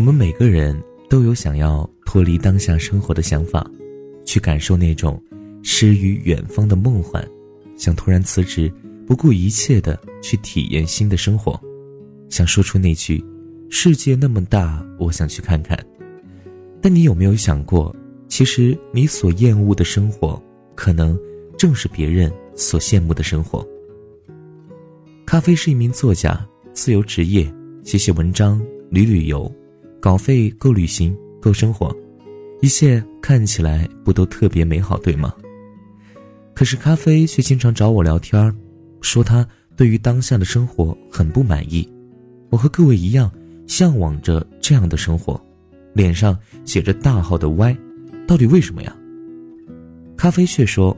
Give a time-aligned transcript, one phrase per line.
[0.00, 3.70] 我们每个人都有想要脱离当下生活的想法，
[4.24, 5.22] 去感受那种
[5.62, 7.22] 诗与远方的梦幻，
[7.76, 8.72] 想突然辞职，
[9.06, 11.60] 不顾一切的去体验新的生活，
[12.30, 13.22] 想说出那句
[13.68, 15.78] “世界那么大，我想去看看”。
[16.80, 17.94] 但你有没有想过，
[18.26, 20.42] 其实你所厌恶的生活，
[20.74, 21.14] 可能
[21.58, 23.62] 正是别人所羡慕的生活。
[25.26, 26.42] 咖啡是一名作家，
[26.72, 29.54] 自由职业，写写文章，旅旅游。
[30.00, 31.94] 稿费够旅行，够生活，
[32.62, 35.34] 一切看起来不都特别美好，对吗？
[36.54, 38.54] 可是咖啡却经常找我聊天
[39.02, 39.46] 说他
[39.76, 41.86] 对于当下的生活很不满意。
[42.48, 43.30] 我和各位一样，
[43.66, 45.40] 向往着这样的生活，
[45.92, 47.76] 脸上写着大号的 Y，
[48.26, 48.96] 到底为什么呀？
[50.16, 50.96] 咖啡却说：“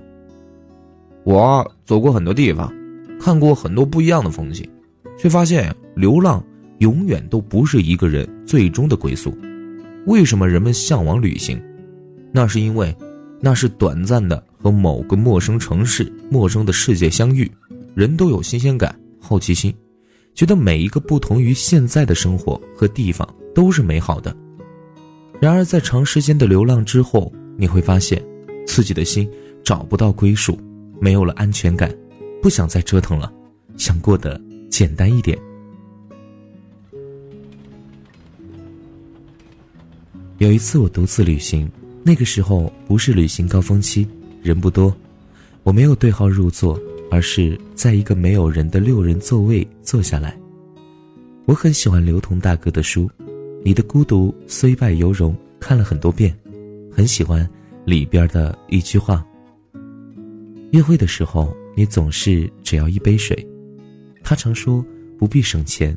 [1.24, 2.72] 我走过很多地方，
[3.20, 4.68] 看过很多不一样的风景，
[5.18, 6.42] 却发现流浪。”
[6.82, 9.32] 永远都不是一个人最终的归宿。
[10.04, 11.62] 为什么人们向往旅行？
[12.32, 12.92] 那是因为，
[13.40, 17.48] 那是短暂的和某个陌生城市、陌生的世界相遇。
[17.94, 19.72] 人都有新鲜感、好奇心，
[20.34, 24.36] 觉得每一个不同于现在的生活和地方都是美好的。
[25.40, 28.20] 然而，在长时间的流浪之后，你会发现，
[28.66, 29.30] 自己的心
[29.62, 30.58] 找不到归属，
[31.00, 31.94] 没有了安全感，
[32.42, 33.32] 不想再折腾了，
[33.76, 35.38] 想过得简单一点。
[40.42, 41.70] 有一次我独自旅行，
[42.02, 44.04] 那个时候不是旅行高峰期，
[44.42, 44.92] 人不多，
[45.62, 46.76] 我没有对号入座，
[47.12, 50.36] 而是在一个没有人的六人座位坐下来。
[51.44, 53.02] 我很喜欢刘同大哥的书，
[53.64, 56.36] 《你的孤独虽败犹荣》，看了很多遍，
[56.90, 57.48] 很喜欢
[57.84, 59.24] 里边的一句话：
[60.72, 63.46] 约会的时候你总是只要一杯水，
[64.24, 64.84] 他常说
[65.16, 65.96] 不必省钱，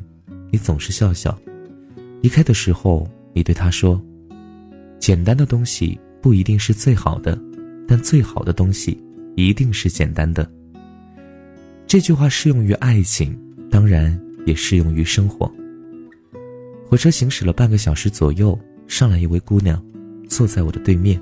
[0.52, 1.36] 你总是笑笑，
[2.20, 4.00] 离开的时候你对他说。
[4.98, 7.38] 简单的东西不一定是最好的，
[7.86, 9.00] 但最好的东西
[9.36, 10.50] 一定是简单的。
[11.86, 13.38] 这句话适用于爱情，
[13.70, 15.50] 当然也适用于生活。
[16.88, 19.80] 火车行驶了半个小时左右，上来一位姑娘，
[20.28, 21.20] 坐在我的对面。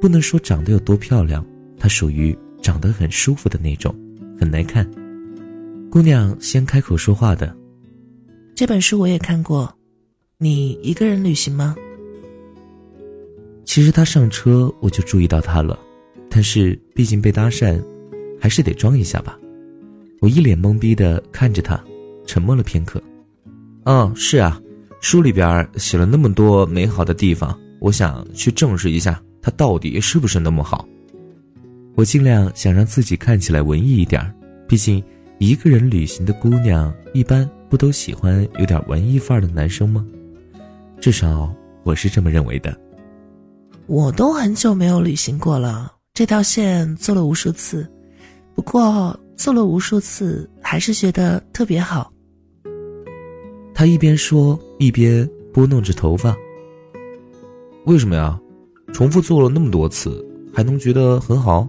[0.00, 1.44] 不能说长得有多漂亮，
[1.78, 3.94] 她属于长得很舒服的那种，
[4.38, 4.88] 很耐看。
[5.90, 7.54] 姑娘先开口说话的
[8.54, 9.76] ：“这本书我也看过，
[10.38, 11.76] 你一个人旅行吗？”
[13.70, 15.78] 其实他上车我就注意到他了，
[16.28, 17.80] 但是毕竟被搭讪，
[18.40, 19.38] 还是得装一下吧。
[20.18, 21.80] 我一脸懵逼的看着他，
[22.26, 23.00] 沉默了片刻。
[23.84, 24.60] 嗯，是啊，
[25.00, 30.84] 书里边写了那么多美好的地方，我想去证实一下，它到底是不是那么好。
[31.94, 34.34] 我尽量想让自己看起来文艺一点，
[34.66, 35.00] 毕竟
[35.38, 40.04] 一个人旅行的姑娘一般不都喜欢有点文艺范儿的男生吗？
[41.00, 41.54] 至少
[41.84, 42.76] 我是这么认为的。
[43.90, 47.84] 我都很久没有旅行过了，这条线做了无数次，
[48.54, 52.12] 不过做了无数次还是觉得特别好。
[53.74, 56.36] 他一边说一边拨弄着头发。
[57.84, 58.40] 为什么呀？
[58.92, 60.24] 重复做了那么多次
[60.54, 61.68] 还能觉得很好？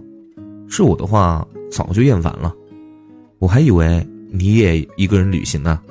[0.68, 2.54] 是我的话早就厌烦了。
[3.40, 5.82] 我还以为你也一个人旅行呢。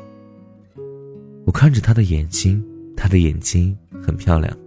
[1.46, 2.64] 我看着他的眼睛，
[2.96, 4.58] 他的眼睛很漂亮。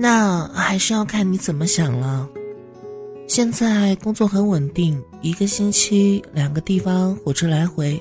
[0.00, 2.28] 那还是要看你怎么想了。
[3.26, 8.00] 现在工作很稳定，一个星期两个地方火车来回，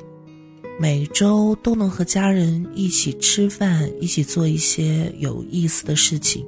[0.80, 6.46] 每周都能和家人一起吃饭，一起做一些有意思的事情。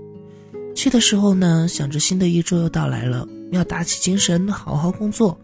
[0.75, 5.35] 去的时候呢，想着新的一周又到来了，要打起精神好好工作，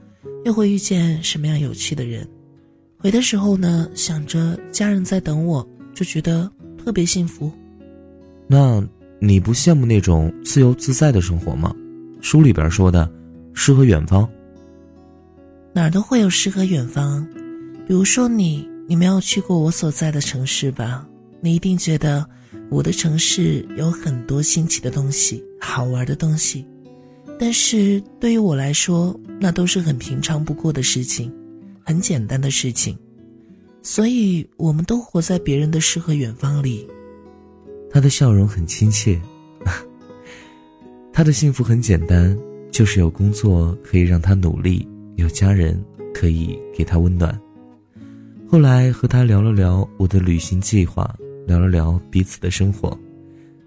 [0.45, 2.29] 又会遇见什么样有趣的人。
[2.99, 7.51] 回的时候呢，想着家人在等我，就觉得特别幸福。
[8.45, 8.87] 那。
[9.19, 11.73] 你不羡慕那种自由自在的生活吗？
[12.21, 13.09] 书里边说的，
[13.53, 14.27] 诗和远方。
[15.73, 17.27] 哪儿都会有诗和远方，
[17.87, 21.07] 比如说你，你没有去过我所在的城市吧？
[21.41, 22.25] 你一定觉得
[22.69, 26.65] 我的城市有很多新奇的东西，好玩的东西。
[27.37, 31.31] 但是对于我来说，那都是很平常不过的事情，
[31.83, 32.97] 很简单的事情。
[33.81, 36.87] 所以，我们都活在别人的诗和远方里。
[37.95, 39.17] 他的笑容很亲切，
[41.13, 42.37] 他的幸福很简单，
[42.69, 45.81] 就是有工作可以让他努力，有家人
[46.13, 47.39] 可以给他温暖。
[48.49, 51.09] 后来和他聊了聊我的旅行计划，
[51.47, 52.99] 聊了聊彼此的生活，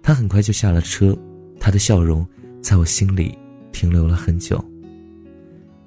[0.03, 1.17] 他很快就下了车，
[1.59, 2.23] 他的笑容
[2.61, 3.35] 在我心里
[3.71, 4.63] 停留了很久。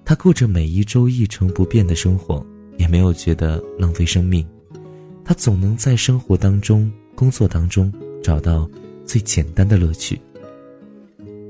[0.05, 2.45] 他过着每一周一成不变的生活，
[2.77, 4.45] 也没有觉得浪费生命，
[5.25, 6.91] 他总能在生活当中。
[7.15, 7.93] 工作当中
[8.23, 8.69] 找到
[9.05, 10.21] 最简单的乐趣。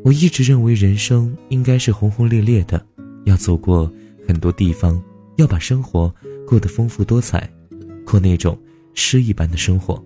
[0.04, 2.84] 我一直认为人生应该是轰轰烈烈的，
[3.24, 3.92] 要走过
[4.26, 5.00] 很多地方，
[5.36, 6.12] 要把生活
[6.46, 7.48] 过得丰富多彩，
[8.04, 8.58] 过那种
[8.94, 10.02] 诗一般的生活。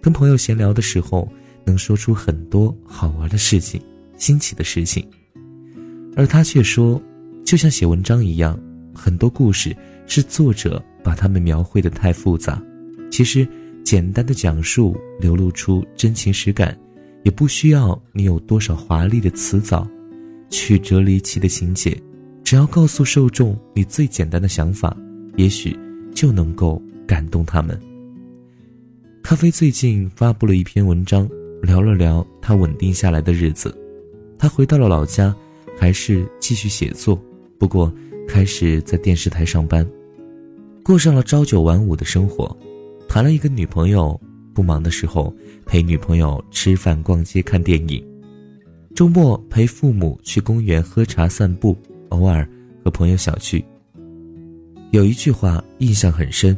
[0.00, 1.28] 跟朋友闲聊的时候，
[1.64, 3.80] 能说出很多好玩的事情、
[4.16, 5.04] 新奇的事情，
[6.16, 7.00] 而他却说，
[7.44, 8.58] 就像写文章一样，
[8.94, 9.76] 很多故事
[10.06, 12.62] 是作者把他们描绘的太复杂，
[13.10, 13.46] 其实
[13.84, 16.76] 简单的讲述，流露出真情实感。
[17.24, 19.86] 也不需要你有多少华丽的辞藻，
[20.50, 21.96] 曲折离奇的情节，
[22.42, 24.96] 只要告诉受众你最简单的想法，
[25.36, 25.78] 也许
[26.12, 27.80] 就能够感动他们。
[29.22, 31.28] 咖啡最近发布了一篇文章，
[31.62, 33.72] 聊了聊他稳定下来的日子。
[34.36, 35.32] 他回到了老家，
[35.78, 37.16] 还是继续写作，
[37.56, 37.92] 不过
[38.26, 39.88] 开始在电视台上班，
[40.82, 42.56] 过上了朝九晚五的生活，
[43.12, 44.18] 谈了一个女朋友。
[44.54, 45.34] 不忙的时候，
[45.66, 48.02] 陪女朋友吃饭、逛街、看电影；
[48.94, 51.76] 周末陪父母去公园喝茶、散步，
[52.08, 52.48] 偶尔
[52.82, 53.62] 和朋友小聚。
[54.92, 56.56] 有一句话印象很深：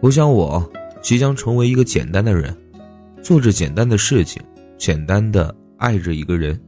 [0.00, 0.70] 我想我
[1.02, 2.54] 即将成为一个简单的人，
[3.22, 4.42] 做着简单的事情，
[4.78, 6.58] 简单的爱着一个人，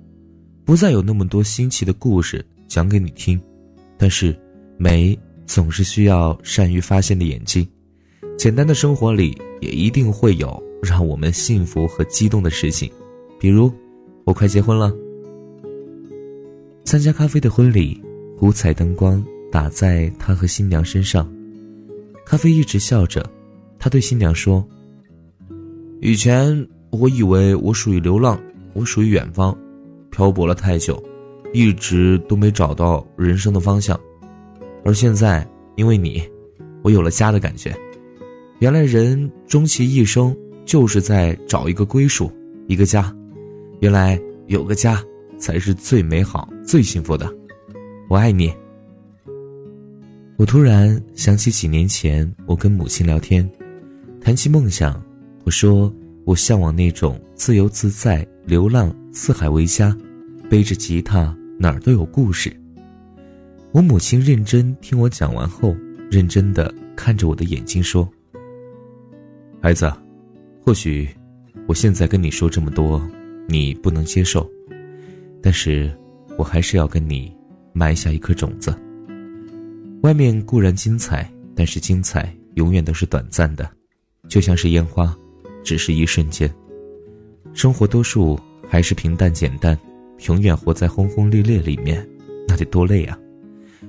[0.62, 3.40] 不再有那么多新奇的故事讲给你听。
[3.96, 4.38] 但是，
[4.76, 7.66] 美总是需要善于发现的眼睛。
[8.38, 12.88] 简单的生活里也一定会有让我们幸福和激动的事情，
[13.36, 13.68] 比如，
[14.22, 14.94] 我快结婚了。
[16.84, 18.00] 参加咖啡的婚礼，
[18.40, 21.28] 五彩灯光打在他和新娘身上，
[22.24, 23.28] 咖啡一直笑着。
[23.76, 24.64] 他对新娘说
[26.00, 28.40] ：“以前我以为我属于流浪，
[28.72, 29.56] 我属于远方，
[30.12, 31.02] 漂泊了太久，
[31.52, 33.98] 一直都没找到人生的方向，
[34.84, 35.44] 而现在
[35.74, 36.22] 因为你，
[36.82, 37.76] 我有了家的感觉。”
[38.60, 42.32] 原来人终其一生就是在找一个归属，
[42.66, 43.14] 一个家。
[43.78, 45.00] 原来有个家
[45.38, 47.32] 才是最美好、最幸福的。
[48.08, 48.52] 我爱你。
[50.36, 53.48] 我突然想起几年前，我跟母亲聊天，
[54.20, 55.00] 谈起梦想，
[55.44, 55.92] 我说
[56.24, 59.96] 我向往那种自由自在、流浪、四海为家，
[60.50, 62.52] 背着吉他哪儿都有故事。
[63.70, 65.76] 我母亲认真听我讲完后，
[66.10, 68.08] 认真的看着我的眼睛说。
[69.60, 69.92] 孩子，
[70.64, 71.08] 或许
[71.66, 73.02] 我现在跟你说这么多，
[73.48, 74.48] 你不能接受，
[75.42, 75.92] 但是
[76.36, 77.34] 我还是要跟你
[77.72, 78.72] 埋下一颗种子。
[80.02, 83.68] 外面固然精彩，但是精彩永远都是短暂的，
[84.28, 85.14] 就像是烟花，
[85.64, 86.48] 只是一瞬间。
[87.52, 88.38] 生活多数
[88.68, 89.76] 还是平淡简单，
[90.28, 92.08] 永远活在轰轰烈烈里面，
[92.46, 93.18] 那得多累啊！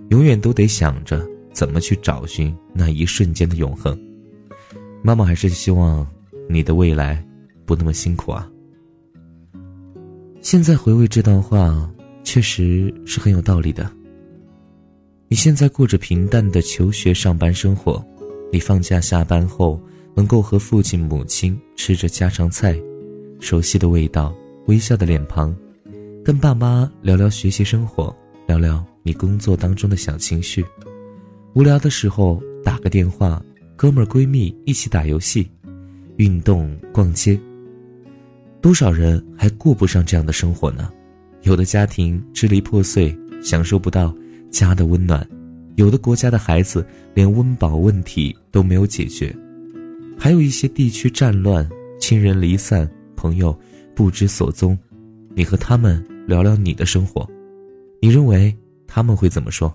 [0.10, 1.24] 永远都得想着
[1.54, 3.96] 怎么去找寻那一瞬间的永恒。
[5.02, 6.06] 妈妈还是希望
[6.50, 7.26] 你的未来
[7.66, 8.50] 不那么辛苦啊。
[10.42, 11.90] 现在回味这段话，
[12.24, 13.90] 确实是很有道理的。
[15.28, 18.04] 你现在过着平淡的求学、上班生活，
[18.52, 19.80] 你放假下班后
[20.16, 22.80] 能够和父亲、母亲吃着家常菜，
[23.40, 24.36] 熟悉的味道，
[24.68, 25.56] 微笑的脸庞，
[26.26, 28.16] 跟爸妈聊聊学习生活，
[28.48, 30.66] 聊聊你工作当中的小情绪，
[31.54, 33.42] 无聊的时候打个电话。
[33.82, 35.50] 哥们儿闺蜜一起打游戏、
[36.18, 37.40] 运动、逛街，
[38.60, 40.92] 多少人还过不上这样的生活呢？
[41.44, 44.14] 有的家庭支离破碎，享受不到
[44.52, 45.26] 家的温暖；
[45.78, 49.34] 有的国家的孩子连温饱问题都没有解决；
[50.18, 51.66] 还有一些地区战乱，
[52.02, 53.58] 亲人离散，朋友
[53.96, 54.78] 不知所踪。
[55.34, 57.26] 你和他们聊聊你的生活，
[58.02, 58.54] 你认为
[58.86, 59.74] 他们会怎么说？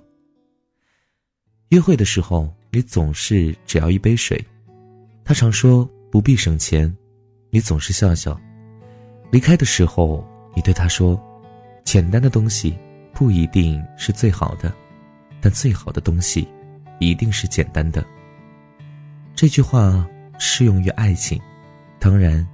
[1.71, 2.55] 约会的时候。
[2.75, 4.45] 你总是只要一杯水，
[5.25, 6.93] 他常说不必省钱，
[7.51, 8.37] 你总是笑笑。
[9.31, 10.27] 离开的时候，
[10.57, 11.17] 你对他说
[11.87, 12.77] ：“简单的东西
[13.13, 14.75] 不一定是最好的，
[15.41, 16.49] 但最好的东西
[16.99, 18.05] 一定是简单的。”
[19.37, 20.05] 这句话
[20.37, 21.41] 适用于爱情，
[22.01, 22.45] 当然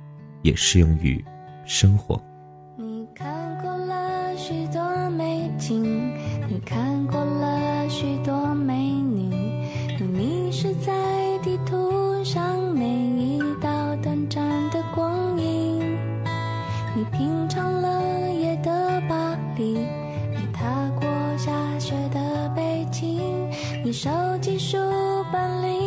[0.43, 1.25] 也适用于
[1.65, 2.23] 生活。
[23.90, 24.09] 你收
[24.40, 24.76] 集书
[25.32, 25.79] 本里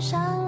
[0.00, 0.47] 上